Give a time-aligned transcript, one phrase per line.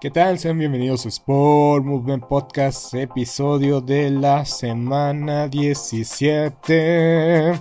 [0.00, 0.38] ¿Qué tal?
[0.38, 7.60] Sean bienvenidos a Sport Movement Podcast, episodio de la semana 17.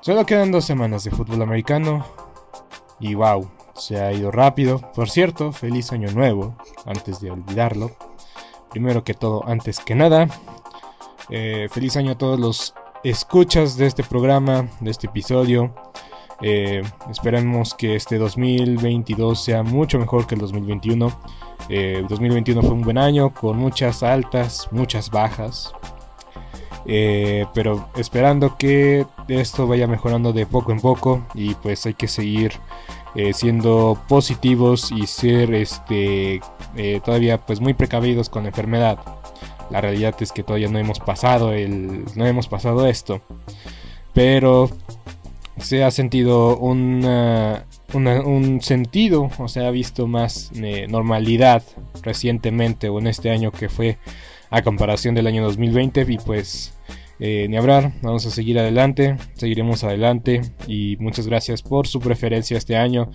[0.00, 2.06] Solo quedan dos semanas de fútbol americano
[2.98, 4.80] y wow, se ha ido rápido.
[4.94, 7.94] Por cierto, feliz año nuevo, antes de olvidarlo.
[8.70, 10.28] Primero que todo, antes que nada,
[11.28, 12.74] eh, feliz año a todos los
[13.04, 15.74] escuchas de este programa, de este episodio.
[16.42, 21.12] Eh, esperemos que este 2022 sea mucho mejor que el 2021.
[21.68, 25.72] Eh, 2021 fue un buen año con muchas altas, muchas bajas.
[26.88, 32.06] Eh, pero esperando que esto vaya mejorando de poco en poco y pues hay que
[32.06, 32.52] seguir
[33.16, 36.40] eh, siendo positivos y ser este
[36.76, 38.98] eh, todavía pues muy precavidos con la enfermedad.
[39.70, 43.20] La realidad es que todavía no hemos pasado el no hemos pasado esto.
[44.12, 44.70] Pero
[45.58, 47.02] se ha sentido un
[48.62, 51.62] sentido o se ha visto más eh, normalidad
[52.02, 53.98] recientemente o en este año que fue
[54.50, 56.74] a comparación del año 2020 y pues
[57.18, 62.58] eh, ni hablar, vamos a seguir adelante, seguiremos adelante y muchas gracias por su preferencia
[62.58, 63.10] este año.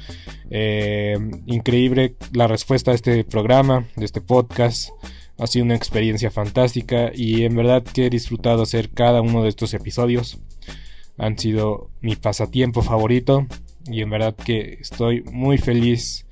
[0.50, 4.90] Eh, increíble la respuesta a este programa, de este podcast.
[5.38, 9.50] Ha sido una experiencia fantástica y en verdad que he disfrutado hacer cada uno de
[9.50, 10.40] estos episodios.
[11.22, 13.46] Han sido mi pasatiempo favorito
[13.86, 16.26] y en verdad que estoy muy feliz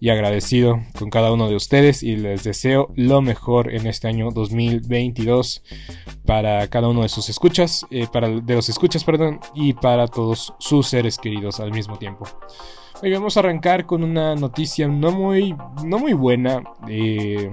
[0.00, 4.32] y agradecido con cada uno de ustedes y les deseo lo mejor en este año
[4.32, 5.62] 2022
[6.26, 10.54] para cada uno de sus escuchas, eh, para de los escuchas, perdón, y para todos
[10.58, 12.24] sus seres queridos al mismo tiempo.
[13.00, 15.54] Hoy vamos a arrancar con una noticia no muy,
[15.84, 16.64] no muy buena.
[16.88, 17.48] eh,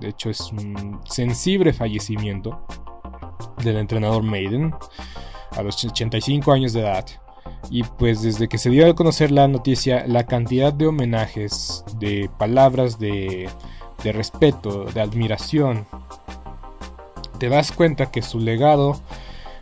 [0.00, 2.64] de hecho, es un sensible fallecimiento
[3.62, 4.72] del entrenador Maiden
[5.52, 7.06] a los 85 años de edad.
[7.70, 12.30] Y pues desde que se dio a conocer la noticia, la cantidad de homenajes, de
[12.38, 13.48] palabras de,
[14.02, 15.86] de respeto, de admiración
[17.40, 19.00] te das cuenta que su legado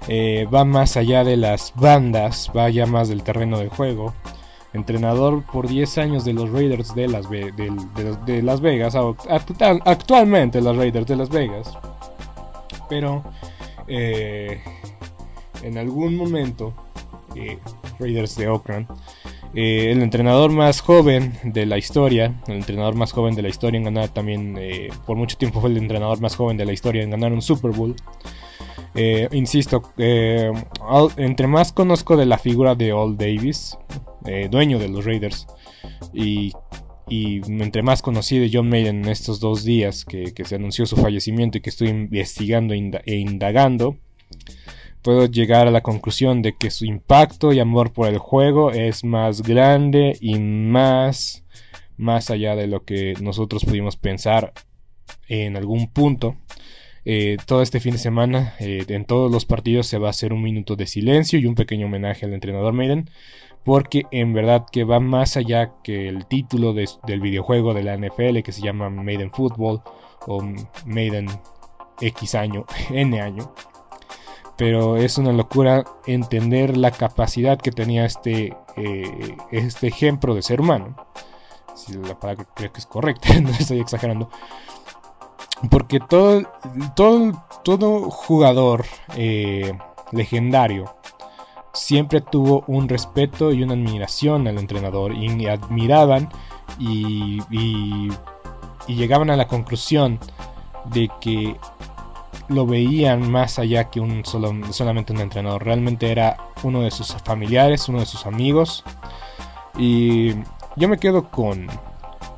[0.08, 4.12] eh, va más allá de las bandas, va ya más del terreno de juego.
[4.74, 8.94] Entrenador por 10 años de los Raiders de Las, de, Las Vegas,
[9.84, 11.78] actualmente los Raiders de Las Vegas.
[12.90, 13.22] Pero
[13.86, 14.60] eh,
[15.62, 16.74] en algún momento,
[17.34, 17.58] eh,
[17.98, 18.86] Raiders de Oakland,
[19.54, 23.78] eh, el entrenador más joven de la historia, el entrenador más joven de la historia
[23.78, 27.02] en ganar también, eh, por mucho tiempo fue el entrenador más joven de la historia
[27.02, 27.94] en ganar un Super Bowl.
[29.30, 33.78] Insisto, entre más conozco de la figura de Old Davis,
[34.50, 35.46] dueño de los Raiders,
[36.12, 36.52] y,
[37.08, 40.96] entre más conocí de John Maiden en estos dos días que, que se anunció su
[40.96, 43.98] fallecimiento y que estoy investigando e indagando,
[45.02, 49.04] puedo llegar a la conclusión de que su impacto y amor por el juego es
[49.04, 51.44] más grande y más
[51.98, 54.52] más allá de lo que nosotros pudimos pensar
[55.28, 56.36] en algún punto.
[57.04, 60.32] Eh, todo este fin de semana, eh, en todos los partidos se va a hacer
[60.32, 63.10] un minuto de silencio y un pequeño homenaje al entrenador Maiden,
[63.64, 68.40] porque en verdad que va más allá que el título del videojuego de la NFL
[68.42, 69.82] que se llama Maiden Football
[70.26, 70.42] o
[70.86, 71.28] Maiden
[72.00, 73.52] X año, N año
[74.58, 80.60] pero es una locura entender la capacidad que tenía este, eh, este ejemplo de ser
[80.60, 80.96] humano.
[81.76, 84.28] Si la palabra creo que es correcta, no estoy exagerando.
[85.70, 86.42] Porque todo,
[86.96, 88.84] todo, todo jugador
[89.16, 89.72] eh,
[90.10, 90.92] legendario
[91.72, 96.30] siempre tuvo un respeto y una admiración al entrenador y admiraban
[96.80, 98.10] y, y
[98.88, 100.18] llegaban a la conclusión
[100.86, 101.56] de que
[102.48, 105.64] lo veían más allá que un solo, solamente un entrenador.
[105.64, 108.84] Realmente era uno de sus familiares, uno de sus amigos.
[109.78, 110.30] Y
[110.76, 111.66] yo me quedo con,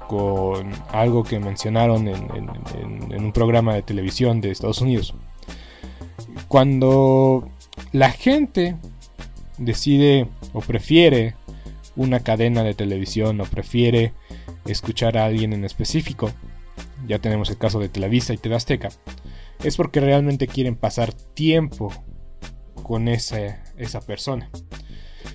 [0.09, 2.51] con algo que mencionaron en,
[3.11, 5.15] en un programa de televisión de Estados Unidos.
[6.49, 7.49] Cuando
[7.93, 8.77] la gente
[9.59, 11.37] decide o prefiere
[11.97, 14.13] una cadena de televisión o prefiere
[14.65, 16.31] escuchar a alguien en específico,
[17.07, 18.91] ya tenemos el caso de Televisa y TV Azteca,
[19.63, 21.93] es porque realmente quieren pasar tiempo
[22.83, 24.51] con esa, esa persona.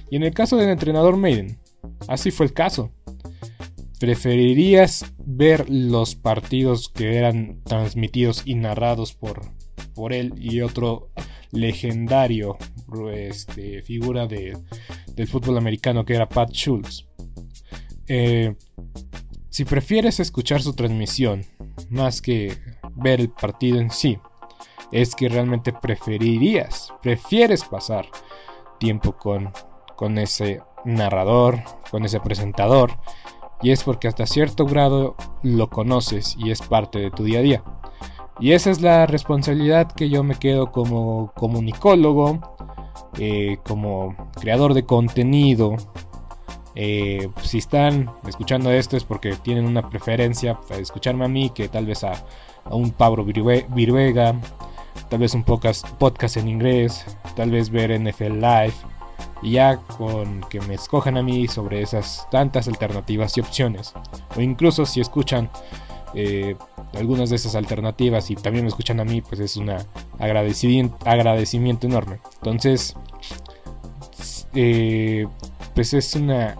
[0.10, 1.60] Y en el caso del entrenador Maiden,
[2.08, 2.92] así fue el caso.
[4.00, 9.42] ¿Preferirías ver los partidos que eran transmitidos y narrados por,
[9.94, 11.12] por él y otro
[11.52, 12.58] legendario
[13.14, 14.58] este, figura de,
[15.14, 17.08] del fútbol americano que era Pat Schultz?
[18.08, 18.56] Eh,
[19.56, 21.46] si prefieres escuchar su transmisión
[21.90, 22.58] más que
[22.94, 24.20] ver el partido en sí,
[24.92, 28.06] es que realmente preferirías, prefieres pasar
[28.82, 29.54] tiempo con,
[29.96, 32.98] con ese narrador, con ese presentador,
[33.62, 37.44] y es porque hasta cierto grado lo conoces y es parte de tu día a
[37.44, 37.64] día.
[38.42, 42.42] Y esa es la responsabilidad que yo me quedo como comunicólogo,
[43.18, 45.78] eh, como creador de contenido.
[46.76, 51.70] Eh, si están escuchando esto es porque tienen una preferencia para escucharme a mí que
[51.70, 52.14] tal vez a,
[52.70, 54.36] un Pablo Viruega,
[55.10, 57.06] tal vez un podcast, podcast en inglés,
[57.36, 58.74] tal vez ver NFL Live.
[59.42, 63.94] Y ya con que me escojan a mí sobre esas tantas alternativas y opciones.
[64.36, 65.50] O incluso si escuchan
[66.16, 66.56] eh,
[66.94, 69.72] algunas de esas alternativas y también me escuchan a mí, pues es un
[70.18, 72.20] agradecimiento, agradecimiento enorme.
[72.38, 72.96] Entonces,
[74.54, 75.28] eh,
[75.76, 76.56] pues es una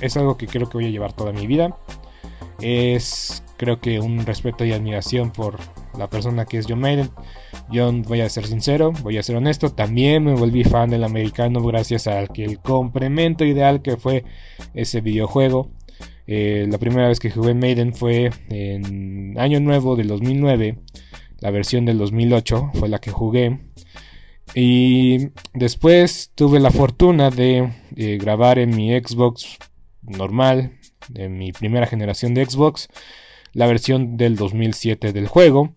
[0.00, 1.76] es algo que creo que voy a llevar toda mi vida.
[2.60, 5.58] Es creo que un respeto y admiración por
[5.98, 7.10] la persona que es John Maiden.
[7.70, 11.60] Yo voy a ser sincero, voy a ser honesto, también me volví fan del americano
[11.62, 14.24] gracias al que el complemento ideal que fue
[14.74, 15.70] ese videojuego.
[16.26, 20.78] Eh, la primera vez que jugué Maiden fue en Año Nuevo del 2009,
[21.40, 23.60] la versión del 2008 fue la que jugué.
[24.54, 27.72] Y después tuve la fortuna de
[28.20, 29.58] grabar en mi Xbox
[30.02, 30.78] normal,
[31.08, 32.88] de mi primera generación de Xbox,
[33.52, 35.72] la versión del 2007 del juego.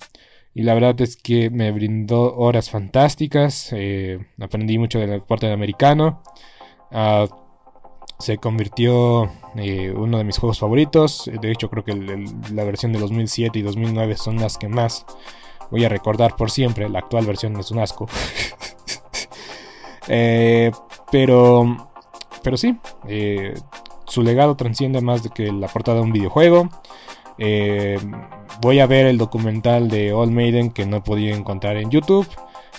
[0.54, 3.70] Y la verdad es que me brindó horas fantásticas.
[3.72, 6.22] Eh, aprendí mucho del deporte americano.
[6.92, 7.28] Uh,
[8.20, 11.32] se convirtió eh, uno de mis juegos favoritos.
[11.42, 11.96] De hecho, creo que
[12.54, 15.06] la versión de 2007 y 2009 son las que más
[15.72, 16.88] voy a recordar por siempre.
[16.90, 18.08] La actual versión es un asco.
[20.14, 20.72] Eh,
[21.10, 21.90] pero,
[22.44, 22.76] pero sí,
[24.08, 26.70] su legado transciende más de que la portada de un videojuego.
[27.38, 27.98] Eh,
[28.62, 32.28] voy a ver el documental de All Maiden que no he podido encontrar en YouTube,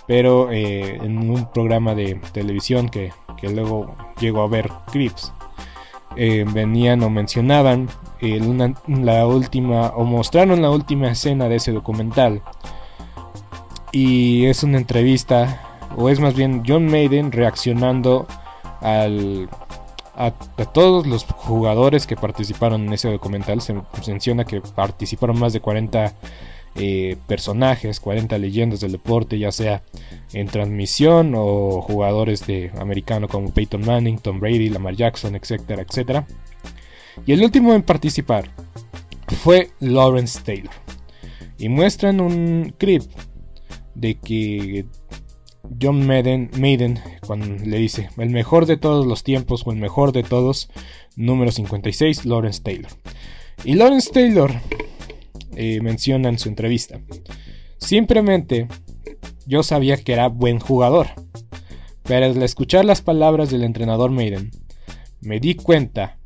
[0.06, 5.32] pero eh, en un programa de televisión que, luego llego a ver clips.
[6.14, 7.88] Eh, venían o mencionaban
[8.86, 12.42] la última o mostraron la última escena de ese documental
[13.92, 18.26] Y es una entrevista, o es más bien John Maiden reaccionando
[18.80, 19.50] al,
[20.14, 20.30] a,
[20.72, 23.60] todos los jugadores que participaron en ese documental.
[23.60, 23.74] Se
[24.08, 26.14] menciona que participaron más de 40
[26.74, 29.82] eh, personajes, 40 leyendas del deporte, ya sea
[30.32, 36.26] en transmisión o jugadores de americano como Peyton Manning, Tom Brady, Lamar Jackson, etcétera, etcétera.
[37.26, 38.48] Y el último en participar
[39.42, 40.72] fue Lawrence Taylor.
[41.58, 43.02] Y muestran un clip
[43.94, 44.86] de que
[45.80, 50.12] John Maiden, Maiden, cuando le dice el mejor de todos los tiempos o el mejor
[50.12, 50.70] de todos,
[51.16, 52.90] número 56, Lawrence Taylor.
[53.64, 54.52] Y Lawrence Taylor
[55.56, 57.00] eh, menciona en su entrevista,
[57.78, 58.68] simplemente
[59.46, 61.08] yo sabía que era buen jugador,
[62.02, 64.50] pero al escuchar las palabras del entrenador Maiden,
[65.20, 66.18] me di cuenta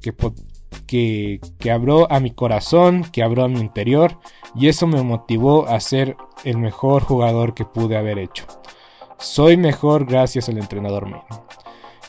[0.00, 0.14] que,
[0.94, 4.20] que, que abrió a mi corazón, que abrió a mi interior,
[4.54, 8.44] y eso me motivó a ser el mejor jugador que pude haber hecho.
[9.18, 11.26] Soy mejor gracias al entrenador Maiden.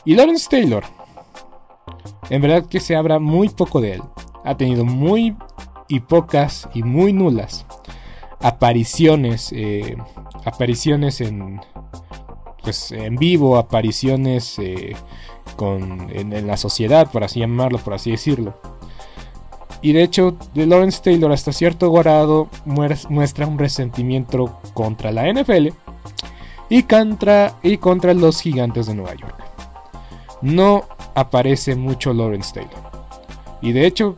[0.04, 0.84] Y Lawrence Taylor,
[2.30, 4.02] en verdad que se habla muy poco de él.
[4.44, 5.36] Ha tenido muy
[5.88, 7.66] y pocas y muy nulas
[8.40, 9.96] apariciones, eh,
[10.44, 11.60] apariciones en,
[12.62, 14.94] pues, en vivo, apariciones eh,
[15.56, 18.75] con, en, la sociedad, por así llamarlo, por así decirlo.
[19.86, 25.68] Y de hecho, de Lawrence Taylor hasta cierto grado muestra un resentimiento contra la NFL
[26.68, 29.36] y contra, y contra los gigantes de Nueva York.
[30.42, 30.82] No
[31.14, 32.90] aparece mucho Lawrence Taylor.
[33.62, 34.16] Y de hecho,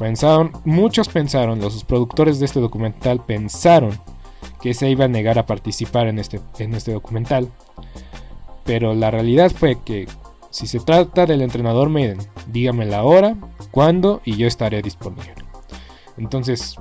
[0.00, 3.92] pensaron, muchos pensaron, los productores de este documental pensaron
[4.60, 7.48] que se iba a negar a participar en este, en este documental.
[8.64, 10.08] Pero la realidad fue que
[10.52, 12.18] si se trata del entrenador Maiden,
[12.48, 13.36] dígame la hora,
[13.70, 15.34] cuándo y yo estaré disponible.
[16.18, 16.76] Entonces,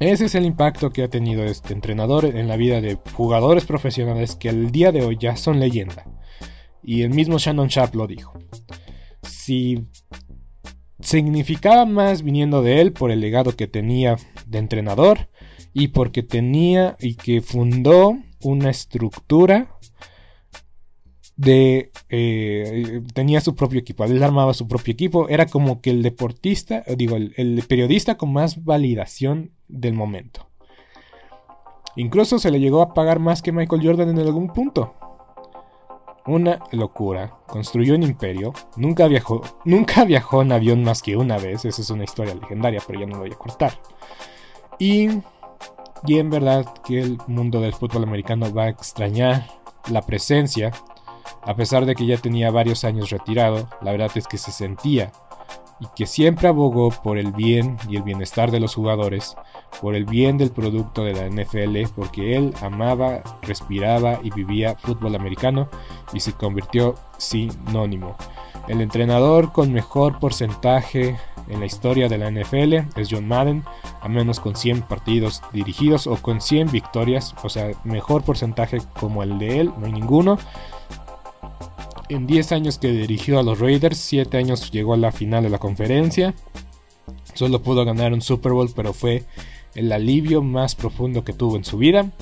[0.00, 4.34] ese es el impacto que ha tenido este entrenador en la vida de jugadores profesionales
[4.34, 6.04] que al día de hoy ya son leyenda.
[6.82, 8.32] Y el mismo Shannon Sharp lo dijo.
[9.22, 9.86] Si
[11.00, 14.16] significaba más viniendo de él por el legado que tenía
[14.46, 15.28] de entrenador
[15.72, 19.73] y porque tenía y que fundó una estructura
[21.36, 26.02] de eh, tenía su propio equipo, él armaba su propio equipo, era como que el
[26.02, 30.46] deportista, digo, el, periodista con más validación del momento.
[31.96, 34.94] Incluso se le llegó a pagar más que Michael Jordan en algún punto.
[36.26, 37.36] Una locura.
[37.46, 38.52] Construyó un imperio.
[38.76, 41.64] Nunca viajó, nunca viajó en avión más que una vez.
[41.64, 43.74] Esa es una historia legendaria, pero ya no lo voy a cortar.
[44.80, 45.08] Y,
[46.04, 49.46] y en verdad que el mundo del fútbol americano va a extrañar
[49.88, 50.72] la presencia
[51.42, 55.12] a pesar de que ya tenía varios años retirado, la verdad es que se sentía
[55.80, 59.36] y que siempre abogó por el bien y el bienestar de los jugadores,
[59.80, 65.14] por el bien del producto de la NFL, porque él amaba, respiraba y vivía fútbol
[65.16, 65.68] americano
[66.12, 68.16] y se convirtió sinónimo.
[68.68, 73.64] El entrenador con mejor porcentaje en la historia de la NFL es John Madden,
[74.00, 79.22] a menos con 100 partidos dirigidos o con 100 victorias, o sea, mejor porcentaje como
[79.22, 80.38] el de él, no hay ninguno.
[82.08, 85.50] En 10 años que dirigió a los Raiders, 7 años llegó a la final de
[85.50, 86.34] la conferencia.
[87.32, 89.24] Solo pudo ganar un Super Bowl, pero fue
[89.74, 92.12] el alivio más profundo que tuvo en su vida.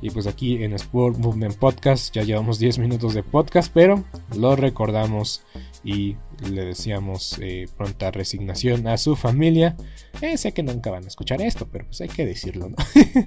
[0.00, 4.02] Y pues aquí en Sport Movement Podcast ya llevamos 10 minutos de podcast, pero
[4.36, 5.42] lo recordamos
[5.84, 6.16] y
[6.50, 9.76] le deseamos eh, pronta resignación a su familia.
[10.20, 12.76] Eh, sé que nunca van a escuchar esto, pero pues hay que decirlo, ¿no?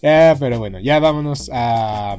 [0.00, 2.18] pero bueno, ya vámonos a...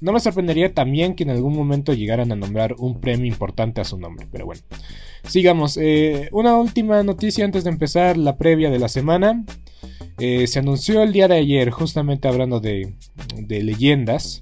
[0.00, 3.84] No me sorprendería también que en algún momento llegaran a nombrar un premio importante a
[3.84, 4.62] su nombre, pero bueno.
[5.24, 5.76] Sigamos.
[5.76, 9.44] Eh, una última noticia antes de empezar la previa de la semana.
[10.18, 12.94] Eh, se anunció el día de ayer, justamente hablando de,
[13.36, 14.40] de leyendas,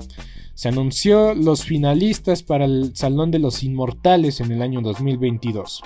[0.55, 5.83] se anunció los finalistas para el Salón de los Inmortales en el año 2022.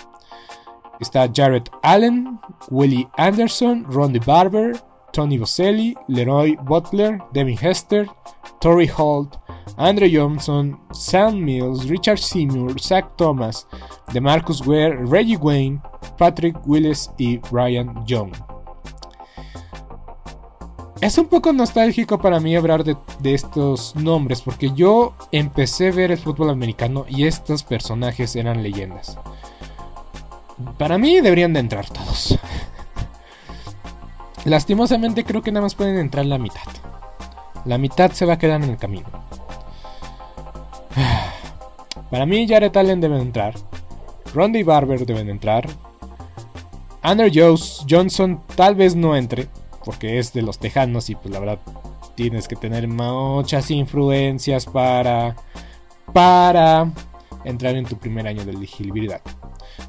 [0.99, 2.39] Está Jared Allen,
[2.71, 4.77] Willie Anderson, Ronnie Barber,
[5.13, 8.07] Tony Boselli, Leroy Butler, Devin Hester,
[8.61, 9.37] Tori Holt,
[9.77, 13.67] Andre Johnson, Sam Mills, Richard Seymour, Zach Thomas,
[14.13, 15.81] DeMarcus Ware, Reggie Wayne,
[16.19, 18.33] Patrick Willis y Ryan Young.
[21.01, 25.93] Es un poco nostálgico para mí hablar de, de, estos nombres porque yo empecé a
[25.93, 29.19] ver el fútbol americano y estos personajes eran leyendas.
[30.79, 32.39] Para mí deberían de entrar todos.
[34.45, 36.63] Lastimosamente creo que nada más pueden entrar la mitad.
[37.65, 39.07] La mitad se va a quedar en el camino.
[42.11, 43.55] Para mí Jared Allen debe entrar.
[44.35, 45.69] Rondy Barber deben entrar.
[47.03, 49.49] Andrew Jones Johnson tal vez no entre.
[49.85, 51.59] Porque es de los Tejanos y pues la verdad
[52.15, 55.35] tienes que tener muchas influencias para,
[56.13, 56.93] para
[57.45, 59.21] entrar en tu primer año de elegibilidad.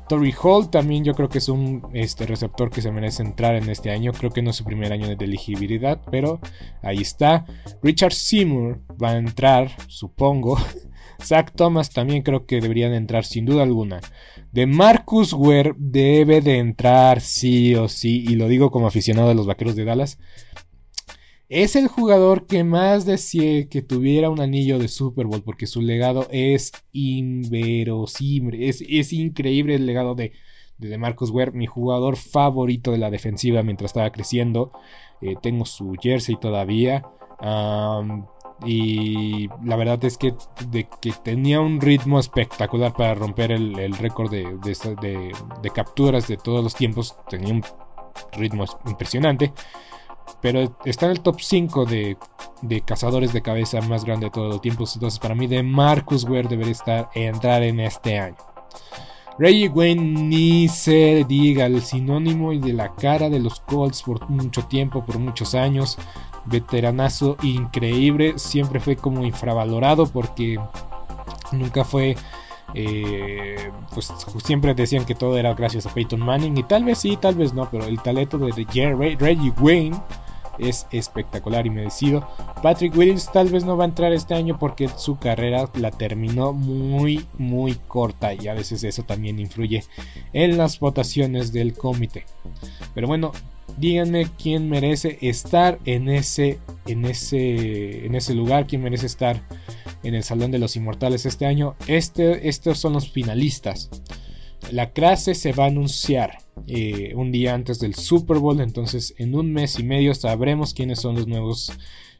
[0.07, 3.69] Tory Hall también yo creo que es un este, receptor que se merece entrar en
[3.69, 4.11] este año.
[4.11, 6.39] Creo que no es su primer año de elegibilidad, pero
[6.81, 7.45] ahí está.
[7.81, 10.57] Richard Seymour va a entrar, supongo.
[11.23, 14.01] Zach Thomas también creo que deberían entrar sin duda alguna.
[14.51, 19.35] De Marcus Ware debe de entrar sí o sí, y lo digo como aficionado de
[19.35, 20.19] los Vaqueros de Dallas.
[21.53, 25.81] Es el jugador que más decía que tuviera un anillo de Super Bowl porque su
[25.81, 28.63] legado es inverosímil.
[28.63, 30.31] Es, increíble el legado de,
[30.79, 34.71] de Marcus Ware, mi jugador favorito de la defensiva mientras estaba creciendo.
[35.21, 37.03] Eh, tengo su jersey todavía.
[38.65, 40.33] y la verdad es que,
[40.71, 44.43] de, que, tenía un ritmo espectacular para romper el, récord de,
[45.61, 47.15] de, capturas de todos los tiempos.
[47.29, 47.63] Tenía un
[48.31, 49.53] ritmo impresionante
[50.41, 52.17] pero está en el top 5 de,
[52.85, 54.95] cazadores de cabeza más grande de todos los tiempos.
[54.95, 58.37] Entonces, para mí, de Marcus Ware debería estar entrar en este año.
[59.39, 64.29] Reggie Wayne ni se diga el sinónimo y de la cara de los Colts por
[64.29, 65.97] mucho tiempo, por muchos años.
[66.45, 70.59] Veteranazo increíble, siempre fue como infravalorado porque
[71.51, 72.15] nunca fue
[72.73, 74.11] eh, pues
[74.43, 77.53] siempre decían que todo era gracias a Peyton Manning y tal vez sí, tal vez
[77.53, 78.51] no, pero el talento de
[79.19, 79.97] Reggie Wayne
[80.57, 82.27] es espectacular y merecido.
[82.61, 86.53] Patrick Williams tal vez no va a entrar este año porque su carrera la terminó
[86.53, 89.83] muy muy corta y a veces eso también influye
[90.31, 92.25] en las votaciones del comité.
[92.93, 93.31] Pero bueno,
[93.77, 99.41] díganme quién merece estar en ese en ese en ese lugar, quién merece estar
[100.03, 101.75] en el Salón de los Inmortales este año.
[101.87, 103.89] Este, estos son los finalistas.
[104.71, 109.35] La clase se va a anunciar eh, un día antes del Super Bowl, entonces en
[109.35, 111.73] un mes y medio sabremos quiénes son los nuevos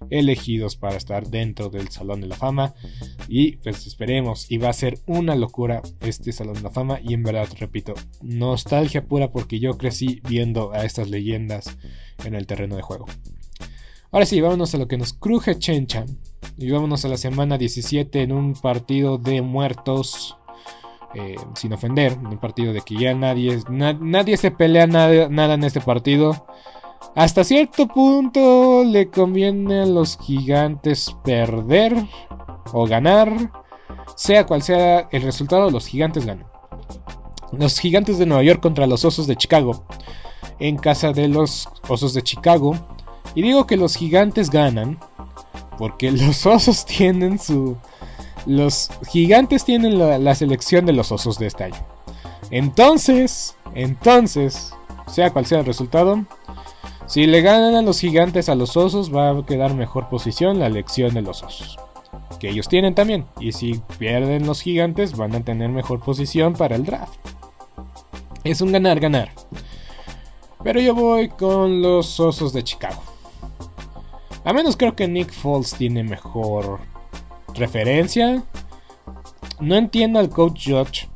[0.09, 2.73] elegidos para estar dentro del Salón de la Fama
[3.29, 7.13] y pues esperemos y va a ser una locura este Salón de la Fama y
[7.13, 11.77] en verdad repito nostalgia pura porque yo crecí viendo a estas leyendas
[12.25, 13.05] en el terreno de juego
[14.13, 16.05] ahora sí vámonos a lo que nos cruje Chencha
[16.57, 20.37] y vámonos a la semana 17 en un partido de muertos.
[21.15, 25.63] Eh, sin ofender, un partido de que ya nadie, nadie se pelea nada, nada en
[25.63, 26.47] este partido.
[27.15, 31.95] Hasta cierto punto le conviene a los gigantes perder
[32.71, 33.51] o ganar.
[34.15, 36.47] Sea cual sea el resultado, los gigantes ganan.
[37.51, 39.85] Los gigantes de Nueva York contra los osos de Chicago.
[40.59, 42.75] En casa de los osos de Chicago.
[43.35, 44.99] Y digo que los gigantes ganan
[45.77, 47.77] porque los osos tienen su...
[48.45, 51.87] Los gigantes tienen la, selección de los osos de este año.
[52.51, 54.73] Entonces, entonces,
[55.07, 56.25] sea cual sea el resultado,
[57.05, 60.67] si le ganan a los gigantes a los osos, va a quedar mejor posición la
[60.67, 61.79] elección de los osos.
[62.37, 63.25] Que ellos tienen también.
[63.39, 67.15] Y si pierden los gigantes, van a tener mejor posición para el draft.
[68.43, 69.29] Es un ganar-ganar.
[70.65, 73.01] Pero yo voy con los osos de Chicago.
[74.45, 76.79] A menos creo que Nick Foles tiene mejor
[77.55, 78.43] referencia.
[79.59, 81.09] No entiendo al coach Judge.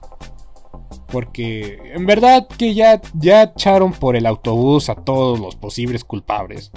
[1.08, 6.72] Porque en verdad que ya, ya echaron por el autobús a todos los posibles culpables.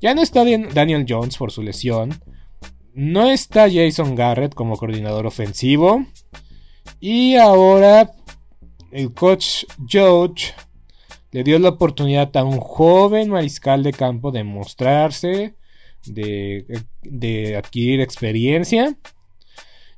[0.00, 2.18] Ya no está Daniel Jones por su lesión.
[2.94, 6.04] No está Jason Garrett como coordinador ofensivo.
[7.00, 8.12] Y ahora
[8.90, 10.54] el coach Judge
[11.30, 15.54] le dio la oportunidad a un joven mariscal de campo de mostrarse
[16.06, 18.96] de, adquirir experiencia.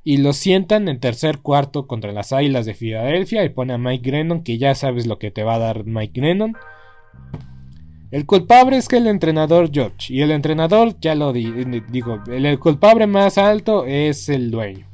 [0.05, 3.45] Y lo sientan en tercer cuarto contra las Águilas de Filadelfia.
[3.45, 6.19] Y pone a Mike Grennon, que ya sabes lo que te va a dar Mike
[6.19, 6.55] Grennon.
[8.13, 10.13] El culpable es que el entrenador George.
[10.13, 14.85] Y el entrenador, ya lo digo, el, culpable más alto es el dueño.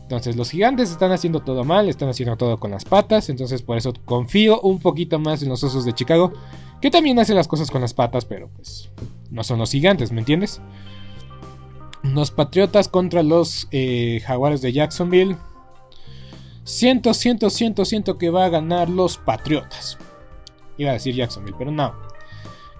[0.00, 3.28] Entonces los gigantes están haciendo todo mal, están haciendo todo con las patas.
[3.28, 6.32] Entonces por eso confío un poquito más en los osos de Chicago.
[6.80, 8.90] Que también hacen las cosas con las patas, pero pues
[9.30, 10.60] no son los gigantes, ¿me entiendes?
[12.02, 15.36] Los Patriotas contra los eh, Jaguares de Jacksonville.
[16.64, 19.98] Siento, siento, siento, siento que va a ganar los Patriotas.
[20.78, 21.94] Iba a decir Jacksonville, pero no.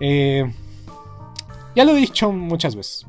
[0.01, 0.45] Eh,
[1.75, 3.07] ya lo he dicho muchas veces.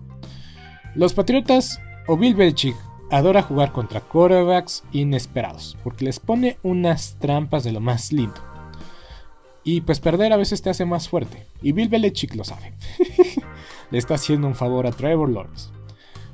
[0.95, 2.76] Los Patriotas o Bill Belichick
[3.12, 8.41] adora jugar contra quarterbacks inesperados, porque les pone unas trampas de lo más lindo.
[9.67, 11.45] Y pues perder a veces te hace más fuerte.
[11.62, 12.71] Y Bill Belichick lo sabe.
[13.91, 15.71] Le está haciendo un favor a Trevor Lawrence.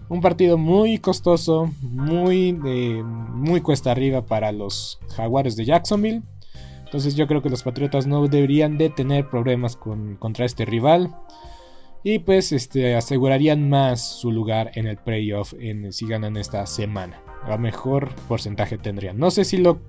[0.08, 6.22] Un partido muy costoso, muy, muy cuesta arriba para los Jaguares de Jacksonville.
[6.86, 11.16] Entonces yo creo que los Patriotas no deberían de tener problemas con, contra este rival.
[12.04, 15.56] Y pues este, asegurarían más su lugar en el playoff
[15.90, 17.20] si ganan esta semana.
[17.46, 19.18] A mejor porcentaje tendrían.
[19.18, 19.80] No sé si lo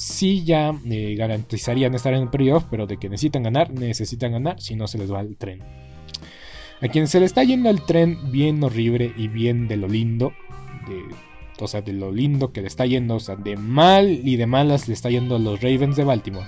[0.00, 4.58] si ya eh, garantizarían estar en el playoff, pero de que necesitan ganar, necesitan ganar,
[4.58, 5.62] si no se les va el tren.
[6.80, 10.32] A quien se le está yendo el tren bien horrible y bien de lo lindo,
[10.88, 11.14] de,
[11.62, 14.46] o sea, de lo lindo que le está yendo, o sea, de mal y de
[14.46, 16.46] malas le está yendo a los Ravens de Baltimore.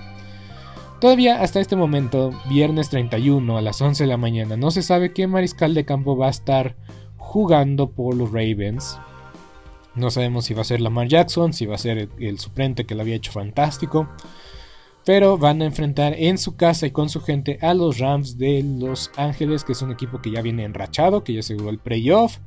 [0.99, 5.13] Todavía hasta este momento, viernes 31 a las 11 de la mañana, no se sabe
[5.13, 6.75] qué mariscal de campo va a estar
[7.17, 8.97] jugando por los Ravens.
[9.95, 12.95] No sabemos si va a ser Lamar Jackson, si va a ser el, suplente que
[12.95, 14.09] lo había hecho fantástico.
[15.05, 18.63] Pero van a enfrentar en su casa y con su gente a los Rams de
[18.63, 22.37] Los Ángeles, que es un equipo que ya viene enrachado, que ya aseguró el playoff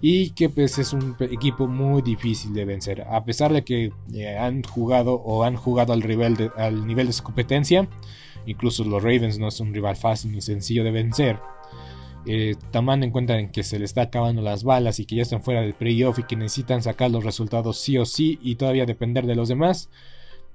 [0.00, 3.02] y que pues es un equipo muy difícil de vencer.
[3.02, 7.12] A pesar de que eh, han jugado o han jugado al, nivel al nivel de
[7.12, 7.86] su competencia,
[8.46, 11.38] incluso los Ravens no es un rival fácil ni sencillo de vencer.
[12.26, 15.22] Eh, tomando en cuenta en que se le está acabando las balas y que ya
[15.22, 18.84] están fuera del playoff y que necesitan sacar los resultados sí o sí y todavía
[18.84, 19.88] depender de los demás.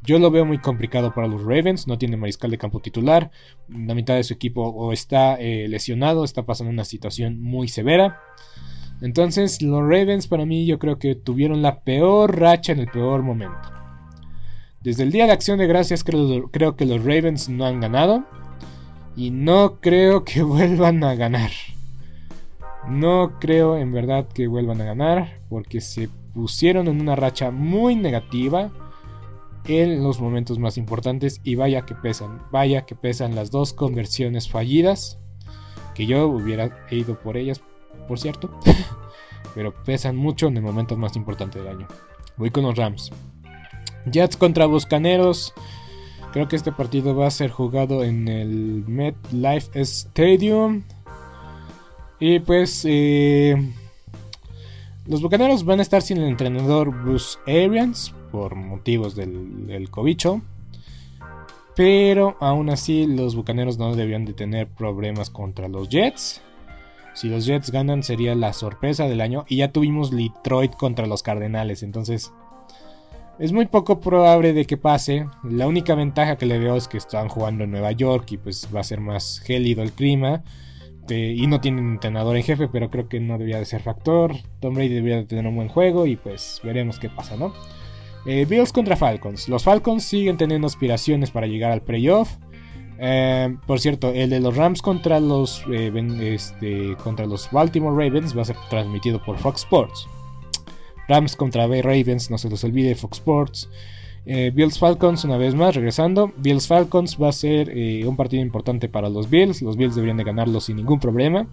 [0.03, 3.31] Yo lo veo muy complicado para los Ravens, no tiene mariscal de campo titular,
[3.67, 8.21] la mitad de su equipo está eh, lesionado, está pasando una situación muy severa.
[9.01, 13.23] Entonces los Ravens para mí yo creo que tuvieron la peor racha en el peor
[13.23, 13.71] momento.
[14.81, 18.23] Desde el día de acción de gracias creo que los Ravens no han ganado.
[19.15, 21.51] Y no creo que vuelvan a ganar.
[22.87, 25.39] No creo en verdad que vuelvan a ganar.
[25.49, 28.71] Porque se pusieron en una racha muy negativa.
[29.65, 31.41] En los momentos más importantes.
[31.43, 32.41] Y vaya que pesan.
[32.51, 35.17] Vaya que pesan las dos conversiones fallidas.
[35.93, 37.61] Que yo hubiera ido por ellas
[38.07, 38.49] por cierto,
[39.55, 41.87] pero pesan mucho en el momento más importante del año.
[42.37, 43.11] Voy con los Rams.
[44.05, 45.53] Jets contra Buscaneros.
[46.35, 50.83] Creo que este partido va a ser jugado en el MetLife Stadium.
[52.19, 53.55] Y pues eh,
[55.07, 60.41] los Bucaneros van a estar sin el entrenador Bruce Arians por motivos del, del cobicho.
[61.73, 66.41] Pero aún así los Bucaneros no debían de tener problemas contra los Jets.
[67.13, 69.45] Si los Jets ganan sería la sorpresa del año.
[69.47, 71.81] Y ya tuvimos Detroit contra los Cardenales.
[71.81, 72.33] Entonces
[73.39, 75.27] es muy poco probable de que pase.
[75.43, 78.67] La única ventaja que le veo es que están jugando en Nueva York y pues
[78.73, 80.43] va a ser más gélido el clima.
[81.07, 84.33] Y no tienen entrenador en jefe, pero creo que no debería de ser factor.
[84.59, 87.53] Tom Brady debería de tener un buen juego y pues veremos qué pasa, ¿no?
[88.25, 89.47] Eh, Bills contra Falcons.
[89.47, 92.37] Los Falcons siguen teniendo aspiraciones para llegar al playoff.
[92.97, 98.35] Eh, por cierto, el de los Rams contra los, eh, este, contra los Baltimore Ravens
[98.35, 100.07] va a ser transmitido por Fox Sports.
[101.07, 103.69] Rams contra Ravens, no se los olvide, Fox Sports.
[104.25, 106.33] Eh, Bills Falcons, una vez más, regresando.
[106.37, 107.71] Bills Falcons va a ser
[108.07, 109.61] un partido importante para los Bills.
[109.61, 111.47] Los Bills deberían de ganarlo sin ningún problema.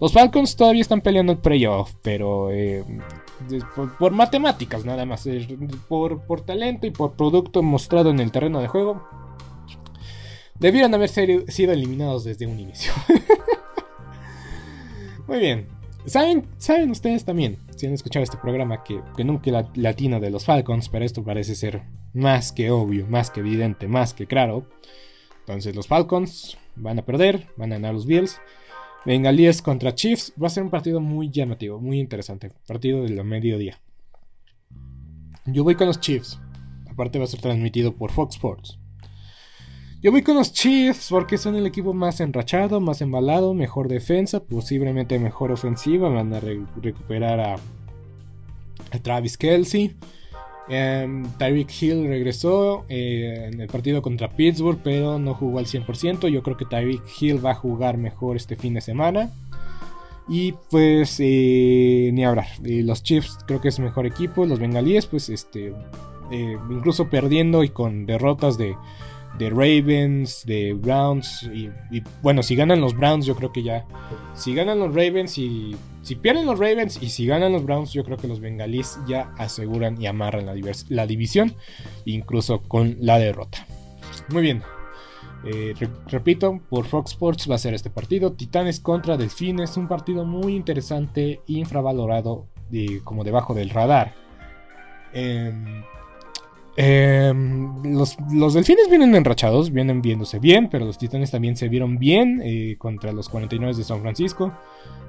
[0.00, 2.50] Los Falcons todavía están peleando el playoff, pero
[3.98, 5.28] por, matemáticas nada más.
[5.88, 9.02] Por, por talento y por producto mostrado en el terreno de juego,
[10.58, 12.92] Debieron haber sido eliminados desde un inicio.
[15.26, 15.66] Muy bien.
[16.06, 20.30] ¿Saben, ¿Saben ustedes también, si han escuchado este programa, que, que nunca la latino de
[20.30, 24.66] los Falcons, pero esto parece ser más que obvio, más que evidente, más que claro.
[25.40, 28.40] Entonces los Falcons van a perder, van a ganar los Bills.
[29.04, 32.50] Bengalíes contra Chiefs va a ser un partido muy llamativo, muy interesante.
[32.66, 33.80] Partido de la mediodía.
[35.44, 36.40] Yo voy con los Chiefs.
[36.90, 38.80] Aparte va a ser transmitido por Fox Sports.
[40.02, 44.40] Yo voy con los Chiefs porque son el equipo más enrachado, más embalado, mejor defensa,
[44.40, 46.08] posiblemente mejor ofensiva.
[46.08, 47.56] Van a recuperar a,
[49.02, 49.96] Travis Kelsey.
[50.68, 56.28] Em, Tyreek Hill regresó eh, en el partido contra Pittsburgh, pero no jugó al 100%.
[56.28, 59.30] Yo creo que Tyreek Hill va a jugar mejor este fin de semana.
[60.28, 62.48] Y pues eh, ni hablar.
[62.60, 64.44] los Chiefs creo que es mejor equipo.
[64.44, 65.72] Los bengalíes, pues este,
[66.30, 68.76] eh, incluso perdiendo y con derrotas de
[69.38, 71.48] de Ravens, de Browns.
[71.52, 71.70] Y,
[72.22, 73.84] bueno, si ganan los Browns, yo creo que ya.
[74.34, 75.76] Si ganan los Ravens y.
[76.02, 79.32] Si pierden los Ravens y si ganan los Browns, yo creo que los Bengalíes ya
[79.38, 81.54] aseguran y amarran la, división,
[82.04, 83.66] incluso con la derrota.
[84.28, 84.62] Muy bien.
[85.44, 85.74] Eh,
[86.06, 88.32] repito, por Fox Sports va a ser este partido.
[88.32, 94.14] Titanes contra Delfines, un partido muy interesante, infravalorado, y como debajo del radar.
[95.12, 95.52] Eh,
[96.76, 98.16] Em, los,
[98.52, 103.12] delfines vienen enrachados, vienen viéndose bien, pero los titanes también se vieron bien eh, contra
[103.12, 104.52] los 49 de San Francisco.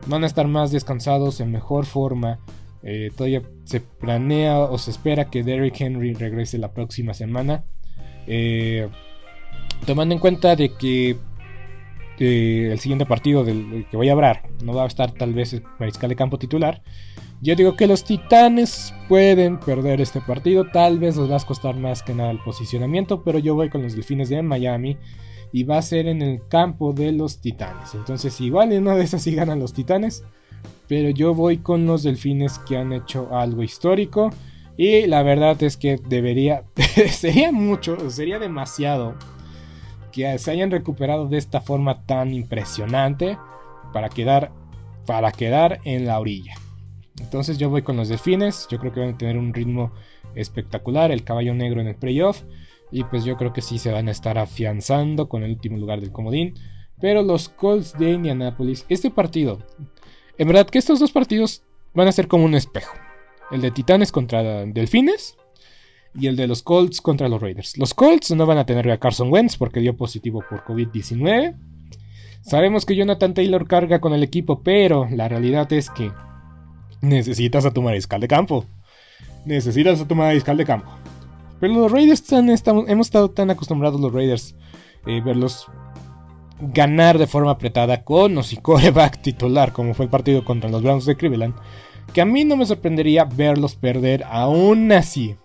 [0.06, 2.40] Van a estar más descansados, en mejor forma.
[2.84, 7.66] Eh, todavía se planea o se espera que Derrick Henry regrese la próxima semana.
[8.28, 8.88] Eh,
[9.86, 11.18] tomando en cuenta de que
[12.20, 15.54] eh, el siguiente partido del, que voy a hablar no va a estar tal vez
[15.54, 16.82] el mariscal de campo titular.
[17.40, 21.76] Yo digo que los Titanes pueden perder este partido, tal vez les va a costar
[21.76, 24.98] más que nada el posicionamiento, pero yo voy con los Delfines de Miami
[25.52, 27.94] y va a ser en el campo de los Titanes.
[27.94, 30.24] Entonces igual en una de esas sí ganan los Titanes,
[30.88, 34.32] pero yo voy con los Delfines que han hecho algo histórico
[34.76, 36.64] y la verdad es que debería,
[37.12, 39.16] sería mucho, sería demasiado
[40.38, 43.38] se hayan recuperado de esta forma tan impresionante
[43.94, 44.52] para quedar,
[45.06, 46.56] para quedar en la orilla.
[47.20, 49.92] Entonces yo voy con los delfines, yo creo que van a tener un ritmo
[50.36, 52.44] espectacular, el caballo negro en el playoff,
[52.92, 56.00] y pues yo creo que sí se van a estar afianzando con el último lugar
[56.00, 56.54] del comodín.
[57.00, 59.60] Pero los Colts de Indianapolis, este partido,
[60.38, 62.96] en verdad que estos dos partidos van a ser como un espejo.
[63.52, 65.38] El de Titanes contra Delfines
[66.14, 67.78] y el de los Colts contra los Raiders.
[67.78, 71.56] Los Colts no van a tener a Carson Wentz porque dio positivo por COVID-19.
[72.42, 76.12] Sabemos que Jonathan Taylor carga con el equipo, pero la realidad es que
[77.02, 78.66] necesitas a tu mariscal de campo.
[79.46, 80.90] Necesitas a tu mariscal de campo.
[81.60, 84.56] Pero los Raiders hemos estado tan acostumbrados los Raiders
[85.06, 85.68] eh, verlos
[86.60, 90.84] ganar de forma apretada con o sin coreback titular, como fue el partido contra los
[90.84, 91.56] Browns de Cleveland,
[92.14, 95.36] que a mí no me sorprendería verlos perder aún así.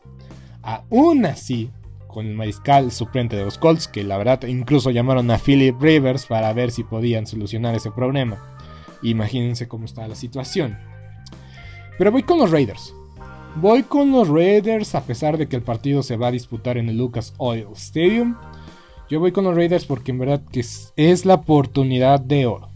[0.62, 1.70] Aún así,
[2.06, 6.26] con el mariscal suplente de los Colts, que la verdad incluso llamaron a Philip Rivers
[6.26, 8.56] para ver si podían solucionar ese problema.
[9.02, 10.78] Imagínense cómo está la situación.
[11.98, 12.94] Pero voy con los Raiders.
[13.56, 16.88] Voy con los Raiders a pesar de que el partido se va a disputar en
[16.88, 18.36] el Lucas Oil Stadium.
[19.10, 22.70] Yo voy con los Raiders porque en verdad que es, la oportunidad de oro.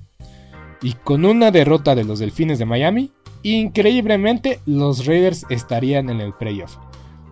[0.83, 3.11] Y con una derrota de los Delfines de Miami,
[3.43, 6.77] increíblemente los Raiders estarían en el playoff.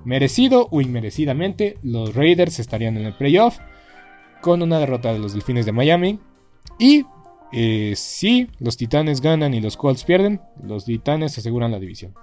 [0.05, 3.59] Merecido o inmerecidamente, los Raiders estarían en el playoff
[4.41, 6.19] con una derrota de los Delfines de Miami.
[6.79, 7.07] Y
[7.53, 12.15] eh, si los Titanes ganan y los Colts pierden, los Titanes aseguran la división.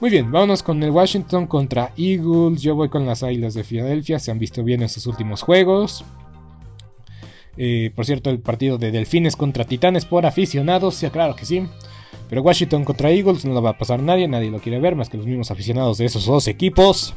[0.00, 2.60] Muy bien, vámonos con el Washington contra Eagles.
[2.60, 4.18] Yo voy con las Águilas de Filadelfia.
[4.18, 6.04] Se han visto bien estos últimos juegos.
[7.56, 10.96] Eh, por cierto, el partido de Delfines contra Titanes por aficionados.
[10.96, 11.66] Sí, claro que sí.
[12.28, 14.28] Pero Washington contra Eagles no lo va a pasar nadie.
[14.28, 17.14] Nadie lo quiere ver más que los mismos aficionados de esos dos equipos.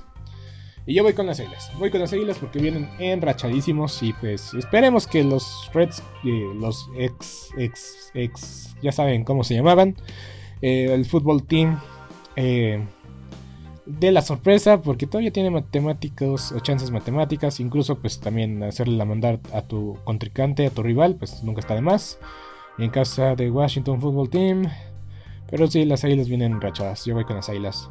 [0.85, 1.69] Y yo voy con las Águilas.
[1.77, 4.01] Voy con las Águilas porque vienen enrachadísimos.
[4.03, 9.55] Y pues esperemos que los Reds, eh, los ex, ex, ex, ya saben cómo se
[9.55, 9.95] llamaban.
[10.61, 11.79] Eh, el fútbol team
[12.37, 12.83] eh,
[13.85, 19.05] de la sorpresa, porque todavía tiene matemáticos o chances matemáticas, incluso pues también hacerle la
[19.05, 22.19] mandar a tu contrincante, a tu rival, pues nunca está de más.
[22.77, 24.69] en casa de Washington Football Team,
[25.49, 27.89] pero sí, las águilas vienen rachadas, yo voy con las águilas.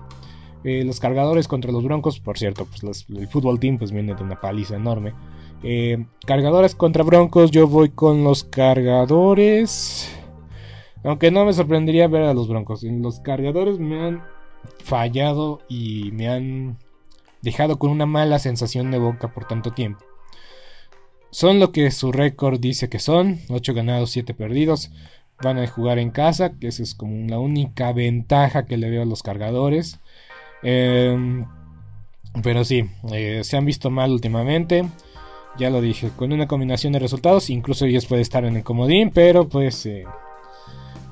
[0.64, 4.22] Eh, los cargadores contra los broncos, por cierto, pues el fútbol team pues viene de
[4.22, 5.14] una paliza enorme.
[5.62, 10.10] Eh, cargadores contra broncos, yo voy con los cargadores.
[11.04, 12.82] Aunque no me sorprendería ver a los broncos.
[12.82, 14.24] Los cargadores me han
[14.82, 16.78] fallado y me han
[17.42, 20.04] dejado con una mala sensación de boca por tanto tiempo.
[21.30, 24.90] Son lo que su récord dice que son, 8 ganados, 7 perdidos.
[25.42, 29.02] Van a jugar en casa, que esa es como la única ventaja que le veo
[29.02, 30.00] a los cargadores.
[30.62, 31.46] Em,
[32.42, 34.86] pero sí, eh, se han visto mal últimamente.
[35.58, 39.10] Ya lo dije, con una combinación de resultados, incluso ellos pueden estar en el comodín,
[39.10, 40.04] pero pues eh,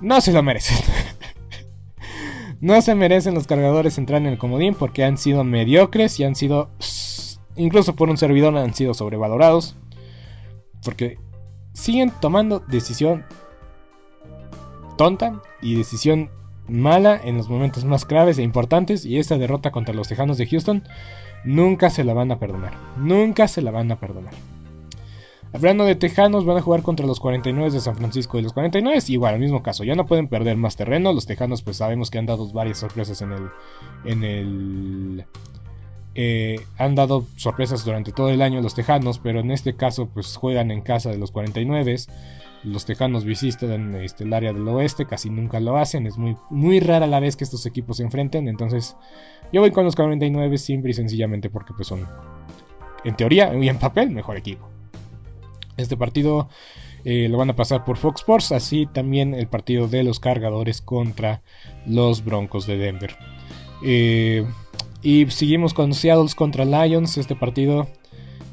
[0.00, 0.76] no se lo merecen.
[2.60, 6.34] No se merecen los cargadores entrar en el comodín porque han sido mediocres y han
[6.34, 6.70] sido,
[7.56, 9.76] incluso por un servidor, han sido sobrevalorados.
[10.82, 11.18] Porque
[11.74, 13.26] siguen tomando decisión
[14.96, 16.30] tonta y decisión
[16.68, 19.04] mala en los momentos más graves e importantes.
[19.04, 20.84] Y esta derrota contra los Tejanos de Houston
[21.44, 22.74] nunca se la van a perdonar.
[22.96, 24.34] Nunca se la van a perdonar.
[25.54, 28.38] Hablando de Tejanos, van a jugar contra los 49 de San Francisco.
[28.38, 31.12] Y los 49, igual, el mismo caso, ya no pueden perder más terreno.
[31.12, 33.48] Los Tejanos, pues sabemos que han dado varias sorpresas en el.
[34.04, 35.26] En el
[36.16, 40.36] eh, han dado sorpresas durante todo el año los Tejanos, pero en este caso, pues
[40.36, 41.96] juegan en casa de los 49.
[42.64, 46.06] Los Tejanos visitan este, el área del oeste, casi nunca lo hacen.
[46.06, 48.48] Es muy, muy rara la vez que estos equipos se enfrenten.
[48.48, 48.96] Entonces,
[49.52, 52.06] yo voy con los 49 simple y sencillamente porque pues son,
[53.04, 54.68] en teoría y en papel, mejor equipo.
[55.76, 56.48] Este partido
[57.04, 60.80] eh, lo van a pasar por Fox Sports, así también el partido de los cargadores
[60.80, 61.42] contra
[61.86, 63.16] los Broncos de Denver.
[63.84, 64.46] Eh,
[65.02, 67.18] y seguimos con Seattle contra Lions.
[67.18, 67.88] Este partido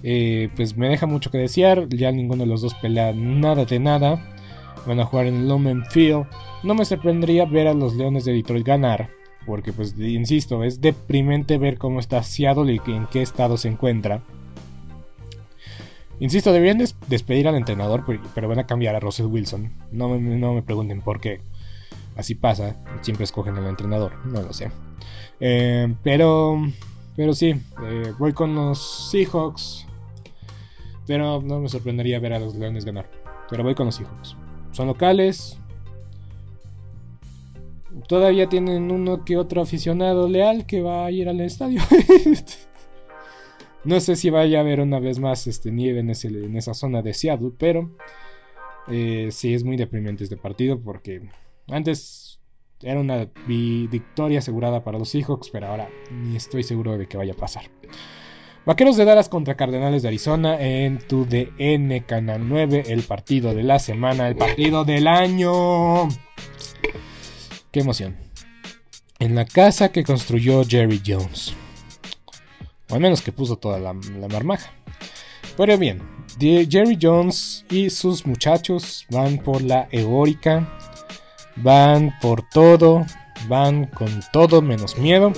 [0.03, 1.87] eh, pues me deja mucho que desear.
[1.89, 4.23] Ya ninguno de los dos pelea nada de nada.
[4.85, 6.25] Van a jugar en el Lumen Field.
[6.63, 9.09] No me sorprendería ver a los Leones de Detroit ganar.
[9.45, 14.21] Porque pues insisto, es deprimente ver cómo está Seattle y en qué estado se encuentra.
[16.19, 19.73] Insisto, deberían despedir al entrenador, pero van a cambiar a Russell Wilson.
[19.91, 21.41] No me, no me pregunten por qué.
[22.15, 24.69] Así pasa, siempre escogen al entrenador, no lo sé.
[25.39, 26.61] Eh, pero,
[27.15, 29.87] pero sí, eh, voy con los Seahawks.
[31.07, 33.09] Pero no me sorprendería ver a los Leones ganar.
[33.49, 34.35] Pero voy con los Seahawks.
[34.71, 35.59] Son locales.
[38.07, 41.81] Todavía tienen uno que otro aficionado leal que va a ir al estadio.
[43.83, 47.01] No sé si vaya a haber una vez más este, nieve en, en esa zona
[47.01, 47.15] de
[47.57, 47.89] pero
[48.87, 51.29] eh, sí es muy deprimente este partido porque
[51.67, 52.39] antes
[52.81, 57.33] era una victoria asegurada para los Seahawks, pero ahora ni estoy seguro de que vaya
[57.33, 57.63] a pasar.
[58.63, 63.63] Vaqueros de Dallas contra Cardenales de Arizona en tu DN Canal 9, el partido de
[63.63, 66.07] la semana, el partido del año.
[67.71, 68.15] Qué emoción.
[69.17, 71.55] En la casa que construyó Jerry Jones.
[72.89, 74.71] O al menos que puso toda la, marmaja.
[75.57, 75.99] Pero bien,
[76.39, 80.77] Jerry Jones y sus muchachos van por la eórica.
[81.55, 83.07] Van por todo.
[83.47, 85.33] Van con todo menos miedo.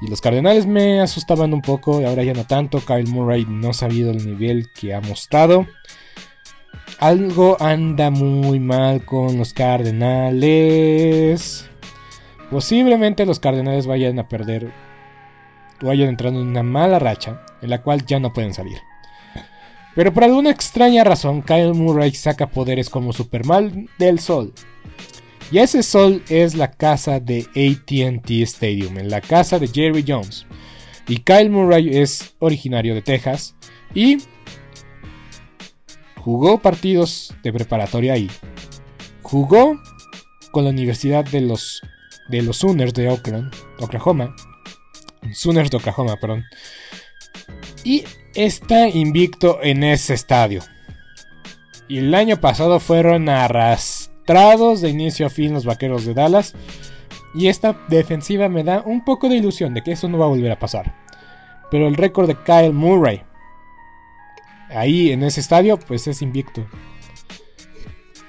[0.00, 2.00] Y los Cardenales me asustaban un poco.
[2.00, 2.80] Y ahora ya no tanto.
[2.80, 5.66] Kyle Murray no ha sabido el nivel que ha mostrado.
[6.98, 10.90] Algo anda muy mal con los Cardenales.
[12.50, 14.72] Posiblemente los Cardenales vayan a perder
[15.80, 18.78] vayan entrando en una mala racha en la cual ya no pueden salir.
[19.94, 24.52] Pero por alguna extraña razón, Kyle Murray saca poderes como Superman del Sol.
[25.50, 30.46] Y ese sol es la casa de ATT Stadium, en la casa de Jerry Jones.
[31.08, 33.54] Y Kyle Murray es originario de Texas
[33.94, 34.18] y
[36.16, 38.28] jugó partidos de preparatoria ahí.
[39.22, 39.80] Jugó
[40.50, 41.80] con la Universidad de los,
[42.28, 44.34] de los Sooners de Oakland, Oklahoma
[45.32, 46.44] Sooners de Oklahoma, perdón.
[47.84, 48.04] Y
[48.34, 50.62] está invicto en ese estadio.
[51.88, 53.28] Y el año pasado fueron
[54.26, 56.54] de inicio a fin los vaqueros de Dallas.
[57.34, 60.28] Y esta defensiva me da un poco de ilusión de que eso no va a
[60.28, 60.94] volver a pasar.
[61.70, 63.22] Pero el récord de Kyle Murray,
[64.70, 66.66] ahí en ese estadio, pues es invicto.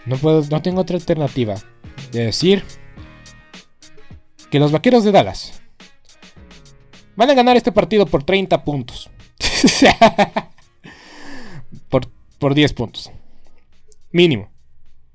[0.06, 1.56] No, puedo, no tengo otra alternativa
[2.12, 2.64] de decir
[4.50, 5.62] que los vaqueros de Dallas
[7.18, 9.10] Van a ganar este partido por 30 puntos.
[11.90, 12.08] por,
[12.38, 13.12] por 10 puntos.
[14.12, 14.52] Mínimo.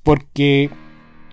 [0.02, 0.70] Porque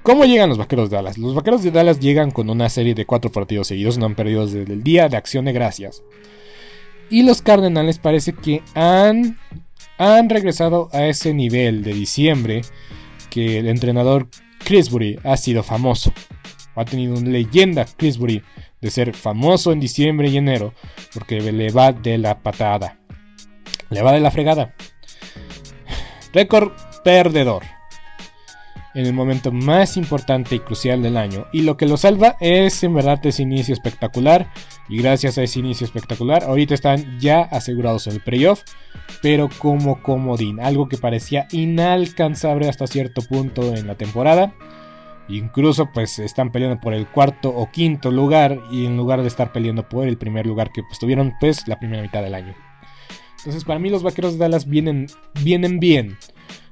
[0.04, 1.18] ¿Cómo llegan los vaqueros de Dallas?
[1.18, 4.46] Los vaqueros de Dallas llegan con una serie de cuatro partidos seguidos, no han perdido
[4.46, 6.04] desde el día de acción de gracias.
[7.10, 9.38] Y los Cardenales parece que han,
[9.98, 12.62] han regresado a ese nivel de diciembre
[13.30, 14.30] que el entrenador
[14.64, 16.14] Chrisbury ha sido famoso.
[16.76, 18.42] Ha tenido una leyenda Chrisbury
[18.80, 20.74] de ser famoso en diciembre y enero
[21.14, 23.00] porque le va de la patada.
[23.90, 24.74] Le va de la fregada.
[26.34, 26.72] Récord
[27.04, 27.79] perdedor.
[28.96, 31.46] En el momento más importante y crucial del año.
[31.54, 34.52] Y lo que lo salva es en verdad ese inicio espectacular.
[34.88, 38.64] Y gracias a ese inicio espectacular, ahorita están ya asegurados en el playoff.
[39.22, 40.60] Pero como comodín.
[40.60, 44.54] Algo que parecía inalcanzable hasta cierto punto en la temporada
[45.30, 49.54] Incluso pues están peleando por el cuarto o quinto lugar y en lugar de estar
[49.54, 52.56] peleando por el primer lugar que pues tuvieron pues la primera mitad del año.
[53.38, 55.06] Entonces para mí los Vaqueros de Dallas vienen,
[55.44, 56.18] vienen bien.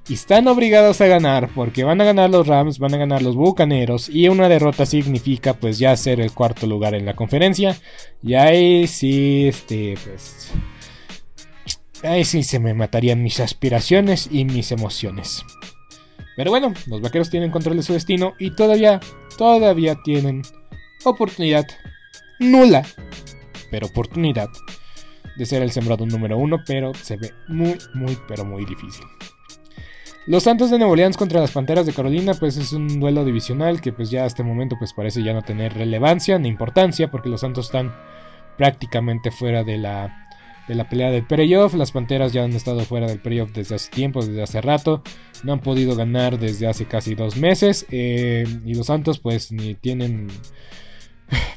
[0.09, 3.35] Y están obligados a ganar porque van a ganar los Rams, van a ganar los
[3.35, 7.77] Bucaneros y una derrota significa pues ya ser el cuarto lugar en la conferencia.
[8.23, 10.51] Y ahí sí, este, pues...
[12.03, 15.43] Ahí sí se me matarían mis aspiraciones y mis emociones.
[16.37, 18.99] Pero bueno, los vaqueros tienen control de su destino y todavía,
[19.37, 20.43] todavía tienen
[21.03, 21.65] oportunidad
[22.39, 22.85] nula,
[23.71, 24.47] pero oportunidad
[25.35, 29.05] de ser el sembrado número uno, pero se ve muy, muy, pero muy difícil.
[30.27, 33.79] Los Santos de Nuevo Orleans contra las Panteras de Carolina, pues es un duelo divisional
[33.79, 37.29] que pues ya a este momento pues parece ya no tener relevancia ni importancia porque
[37.29, 37.95] los Santos están
[38.57, 40.27] prácticamente fuera de la
[40.67, 41.75] de la pelea del playoff.
[41.75, 45.01] Las Panteras ya han estado fuera del playoff desde hace tiempo, desde hace rato.
[45.43, 47.85] No han podido ganar desde hace casi dos meses.
[47.89, 50.27] Eh, y los Santos pues ni tienen...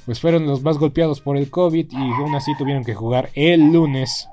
[0.06, 3.72] Pues fueron los más golpeados por el COVID y aún así tuvieron que jugar el
[3.72, 4.28] lunes.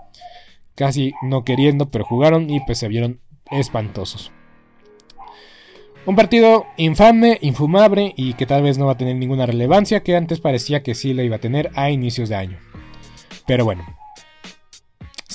[0.74, 3.20] Casi no queriendo, pero jugaron y pues se vieron
[3.52, 4.32] espantosos.
[6.06, 10.16] Un partido infame, infumable y que tal vez no va a tener ninguna relevancia que
[10.16, 12.60] antes parecía que sí la iba a tener a inicios de año.
[13.45, 13.86] Pero bueno,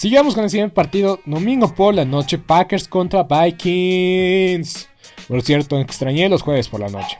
[0.02, 1.20] Sigamos con el siguiente partido.
[1.26, 2.36] Domingo por la noche.
[2.36, 4.88] Packers contra Vikings.
[5.28, 7.18] Por cierto, extrañé los jueves por la noche.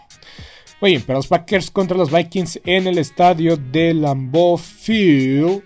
[0.81, 5.63] Bien, pero los Packers contra los Vikings en el estadio de Lambeau Field.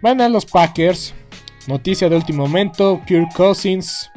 [0.00, 1.12] Van a los Packers.
[1.66, 4.10] noticia de último momento, Kirk Cousins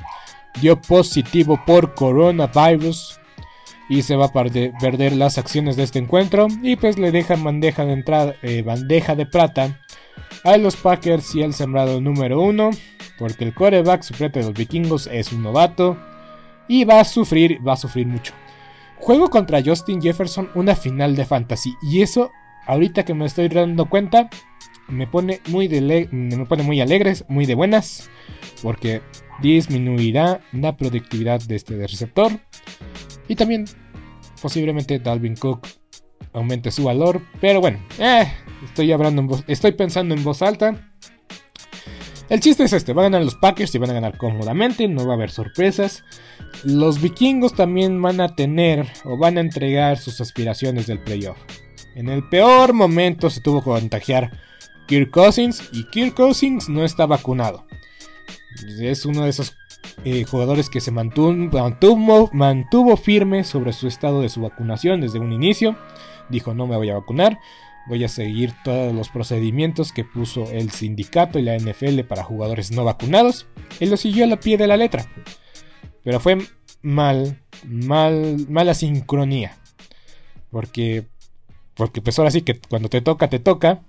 [0.61, 3.19] dio positivo por coronavirus
[3.89, 7.85] y se va a perder las acciones de este encuentro y pues le dejan bandeja
[7.85, 9.79] de entrada, eh, bandeja de plata
[10.43, 12.71] a los Packers y el sembrado número uno
[13.19, 15.97] porque el coreback suplente de los vikingos es un novato
[16.67, 18.33] y va a sufrir, va a sufrir mucho.
[18.97, 22.31] Juego contra Justin Jefferson una final de fantasy y eso
[22.65, 24.29] ahorita que me estoy dando cuenta
[24.87, 28.09] me pone muy, de me pone muy alegres, muy de buenas
[28.61, 29.01] porque
[29.43, 32.31] disminuirá la productividad de este receptor
[33.27, 33.65] y también
[34.41, 35.67] posiblemente Dalvin Cook
[36.31, 37.21] aumente su valor.
[37.41, 38.31] Pero bueno, eh,
[38.63, 40.89] estoy, hablando estoy pensando en voz alta.
[42.29, 45.05] El chiste es este, van a ganar los Packers y van a ganar cómodamente, no
[45.05, 46.03] va a haber sorpresas.
[46.63, 51.37] Los vikingos también van a tener o van a entregar sus aspiraciones del playoff.
[51.95, 54.31] En el peor momento se tuvo que contagiar
[54.87, 57.65] Kirk Cousins y Kirk Cousins no está vacunado.
[58.79, 59.55] Es uno de esos
[60.05, 65.77] eh, jugadores que se mantuvo, firme sobre su estado de su vacunación desde un inicio.
[66.29, 67.39] Dijo no me voy a vacunar,
[67.87, 72.71] voy a seguir todos los procedimientos que puso el sindicato y la NFL para jugadores
[72.71, 73.47] no vacunados.
[73.79, 75.05] Él lo siguió a la pie de la letra.
[76.03, 76.37] Pero fue
[76.81, 79.57] mal, mal, mala sincronía.
[80.51, 81.05] Porque,
[81.75, 83.81] porque pues ahora sí que cuando te toca, te toca.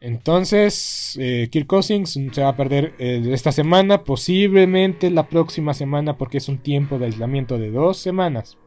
[0.00, 6.16] Entonces, eh, Kirk Cousins se va a perder eh, esta semana, posiblemente la próxima semana,
[6.16, 8.58] porque es un tiempo de aislamiento de dos semanas.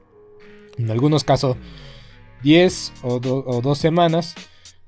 [0.77, 1.57] En algunos casos,
[2.43, 4.35] 10 o, o dos semanas.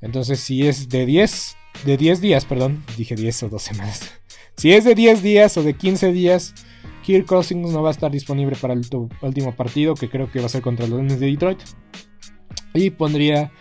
[0.02, 4.12] Entonces, si es de 10, de 10 días, perdón, dije 10 o dos semanas.
[4.56, 6.54] Si es de 10 días o de 15 días,
[7.04, 8.82] Kirk Cousins no va a estar disponible para el
[9.22, 11.60] último partido, que creo que va a ser contra los Lions de Detroit.
[12.76, 13.52] Y pondría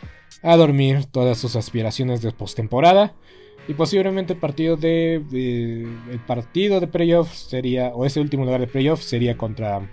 [0.42, 3.14] a dormir todas sus aspiraciones de postemporada.
[3.68, 5.16] Y posiblemente el partido de,
[6.10, 9.88] el partido de playoff sería, o ese último lugar de playoff sería contra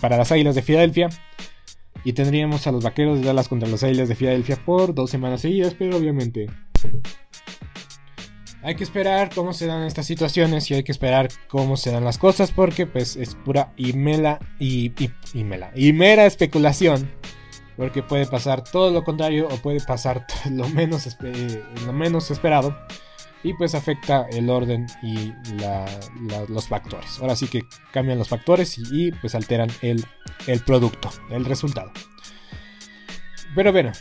[0.00, 1.08] para las Águilas de Filadelfia.
[2.04, 5.40] Y tendríamos a los Vaqueros de Dallas contra las Águilas de Filadelfia por dos semanas
[5.40, 6.46] seguidas, pero obviamente
[8.64, 12.02] hay que esperar cómo se dan estas situaciones y hay que esperar cómo se dan
[12.02, 17.10] las cosas porque pues es pura y mela y, y, y mela y mera especulación
[17.76, 21.08] porque puede pasar todo lo contrario o puede pasar lo menos,
[21.86, 22.76] lo menos esperado
[23.42, 25.32] y pues afecta el orden y
[26.48, 27.18] los factores.
[27.20, 27.62] Ahora sí que
[27.92, 30.04] cambian los factores y, pues alteran el,
[30.46, 31.92] el, producto, el resultado.
[33.54, 33.92] Pero bueno,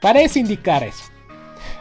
[0.00, 1.04] parece indicar eso.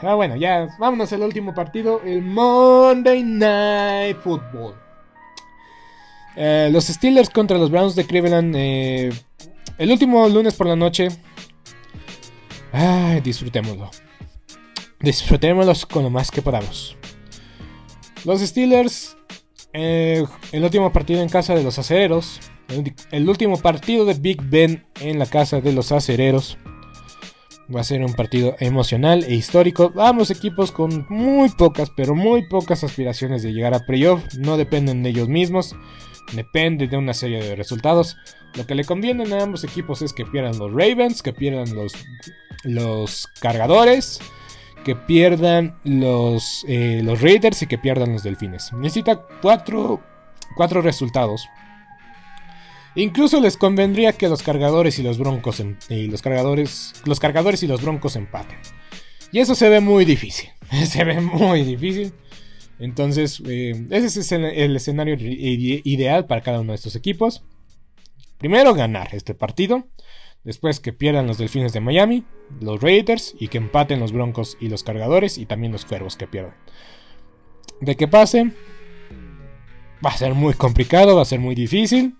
[0.03, 4.75] Ah, bueno, ya vámonos al último partido, el Monday Night Football.
[6.35, 8.55] Eh, los Steelers contra los Browns de Cleveland.
[8.57, 9.11] Eh,
[9.77, 11.09] el último lunes por la noche.
[12.71, 13.89] Ay, disfrutémoslo.
[14.99, 16.95] Disfrutémoslo con lo más que podamos.
[18.25, 19.17] Los Steelers.
[19.73, 22.39] Eh, el último partido en casa de los acereros.
[23.11, 26.57] El, último partido de Big Ben en la casa de los acereros.
[27.73, 29.91] Va a ser un partido emocional e histórico.
[29.97, 34.23] Ambos equipos con muy pocas, pero muy pocas aspiraciones de llegar a playoff.
[34.37, 35.75] No dependen de ellos mismos.
[36.33, 38.17] Depende de una serie de resultados.
[38.55, 41.93] Lo que le conviene a ambos equipos es que pierdan los Ravens, que pierdan los,
[42.63, 44.19] los cargadores,
[44.83, 48.73] que pierdan los, eh, los Raiders y que pierdan los Delfines.
[48.73, 50.01] Necesita cuatro,
[50.55, 51.47] cuatro resultados.
[52.95, 57.67] Incluso les convendría que los cargadores y los broncos y los cargadores, los cargadores y
[57.67, 58.57] los broncos empaten.
[59.31, 60.49] Y eso se ve muy difícil.
[60.85, 62.13] se ve muy difícil.
[62.81, 67.43] Entonces, eh, ese es el escenario ideal para cada uno de estos equipos.
[68.39, 69.87] Primero ganar este partido.
[70.43, 72.25] Después que pierdan los Delfines de Miami,
[72.59, 76.25] los Raiders y que empaten los Broncos y los Cargadores y también los Cuervos que
[76.25, 76.55] pierdan.
[77.81, 78.51] De que pase,
[80.03, 82.15] va a ser muy complicado, va a ser muy difícil.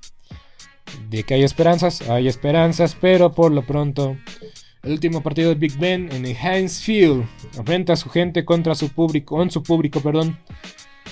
[1.10, 4.16] De que hay esperanzas, hay esperanzas, pero por lo pronto
[4.84, 7.26] el último partido de Big Ben en el Heinz Field
[7.56, 10.38] enfrenta a su gente contra su público, con su público, perdón.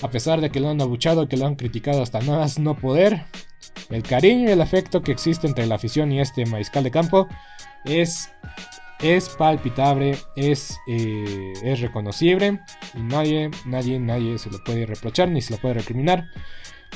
[0.01, 3.25] A pesar de que lo han abuchado, que lo han criticado hasta nada no poder,
[3.89, 7.27] el cariño y el afecto que existe entre la afición y este mariscal de campo
[7.85, 8.31] es,
[9.01, 12.59] es palpitable, es, eh, es reconocible
[12.95, 16.25] y nadie, nadie, nadie se lo puede reprochar ni se lo puede recriminar.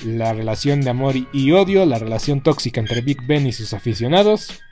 [0.04, 4.64] La relación de amor y odio, la relación tóxica entre Big Ben y sus aficionados,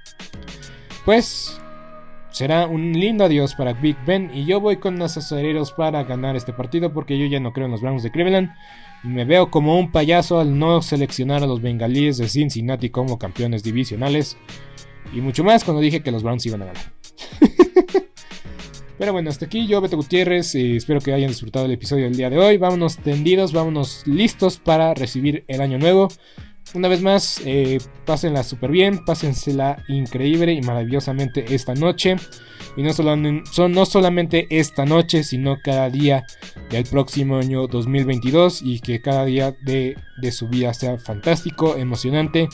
[1.05, 1.60] pues
[2.31, 6.37] Será un lindo adiós para Big Ben y yo voy con los acereros para ganar
[6.37, 8.51] este partido porque yo ya no creo en los Browns de Cleveland
[9.03, 13.19] y me veo como un payaso al no seleccionar a los bengalíes de Cincinnati como
[13.19, 14.37] campeones divisionales
[15.13, 16.83] y mucho más cuando dije que los Browns iban a ganar.
[18.97, 20.53] Pero bueno, hasta aquí yo, Beto Gutiérrez.
[20.53, 22.57] Eh, espero que hayan disfrutado el episodio del día de hoy.
[22.57, 26.09] Vámonos tendidos, vámonos listos para recibir el año nuevo.
[26.73, 32.15] Una vez más, eh, pásenla súper bien, pásensela increíble y maravillosamente esta noche.
[32.77, 36.25] Y no, solo, no solamente esta noche, sino cada día
[36.69, 42.47] del próximo año 2022 y que cada día de, de su vida sea fantástico, emocionante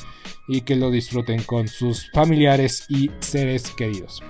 [0.47, 4.23] y que lo disfruten con sus familiares y seres queridos.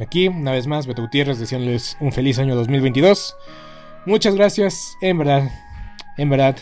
[0.00, 3.36] Aquí, una vez más, Beto Gutiérrez deseándoles un feliz año 2022.
[4.06, 5.48] Muchas gracias, en verdad,
[6.16, 6.56] en verdad.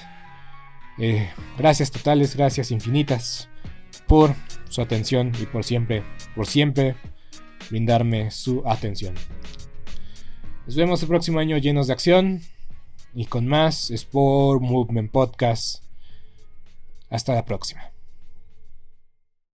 [0.99, 3.49] Eh, gracias totales, gracias infinitas
[4.07, 4.35] por
[4.69, 6.03] su atención y por siempre,
[6.35, 6.97] por siempre
[7.71, 9.15] brindarme su atención.
[10.67, 12.43] Nos vemos el próximo año llenos de acción
[13.15, 15.83] y con más Sport Movement Podcast.
[17.11, 17.98] Hasta la próxima.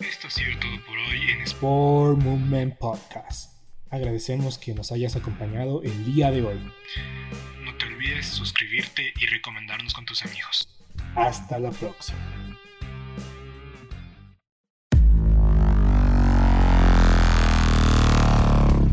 [0.00, 3.52] Esto ha sido todo por hoy en Sport Movement Podcast.
[3.90, 6.58] Agradecemos que nos hayas acompañado el día de hoy.
[7.62, 10.68] No te olvides suscribirte y recomendarnos con tus amigos.
[11.14, 12.18] Hasta la próxima.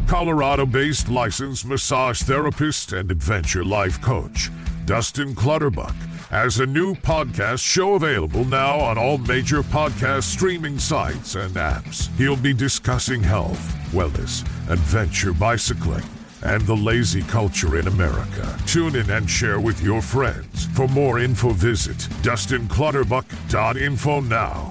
[0.07, 4.51] Colorado based licensed massage therapist and adventure life coach,
[4.85, 5.93] Dustin Clutterbuck
[6.29, 12.13] has a new podcast show available now on all major podcast streaming sites and apps.
[12.17, 13.59] He'll be discussing health,
[13.91, 16.03] wellness, adventure bicycling,
[16.43, 18.57] and the lazy culture in America.
[18.65, 20.65] Tune in and share with your friends.
[20.67, 24.70] For more info, visit DustinClutterbuck.info now.